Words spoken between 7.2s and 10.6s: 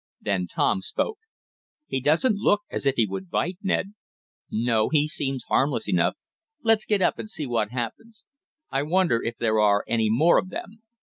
see what happens. I wonder if there are any more of